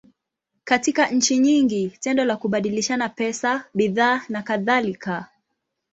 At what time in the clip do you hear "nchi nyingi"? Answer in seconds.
1.09-1.97